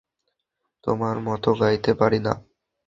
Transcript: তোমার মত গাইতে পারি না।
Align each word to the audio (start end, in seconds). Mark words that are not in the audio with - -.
তোমার 0.83 1.15
মত 1.27 1.43
গাইতে 1.61 1.91
পারি 1.93 2.19
না। 2.19 2.33